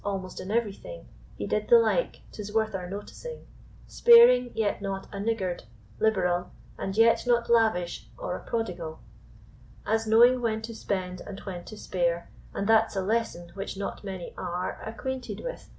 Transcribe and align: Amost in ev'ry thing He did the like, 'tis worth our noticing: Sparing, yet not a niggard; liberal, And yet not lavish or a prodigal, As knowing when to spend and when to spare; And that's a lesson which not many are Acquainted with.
Amost 0.03 0.41
in 0.41 0.49
ev'ry 0.49 0.73
thing 0.73 1.07
He 1.35 1.45
did 1.45 1.69
the 1.69 1.77
like, 1.77 2.21
'tis 2.31 2.51
worth 2.51 2.73
our 2.73 2.89
noticing: 2.89 3.45
Sparing, 3.85 4.51
yet 4.55 4.81
not 4.81 5.05
a 5.13 5.19
niggard; 5.19 5.65
liberal, 5.99 6.49
And 6.75 6.97
yet 6.97 7.27
not 7.27 7.51
lavish 7.51 8.09
or 8.17 8.35
a 8.35 8.43
prodigal, 8.43 8.99
As 9.85 10.07
knowing 10.07 10.41
when 10.41 10.63
to 10.63 10.73
spend 10.73 11.21
and 11.21 11.39
when 11.41 11.65
to 11.65 11.77
spare; 11.77 12.31
And 12.51 12.67
that's 12.67 12.95
a 12.95 13.01
lesson 13.01 13.51
which 13.53 13.77
not 13.77 14.03
many 14.03 14.33
are 14.39 14.81
Acquainted 14.83 15.39
with. 15.43 15.69